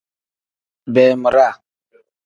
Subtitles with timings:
[0.93, 1.53] Beemiraa.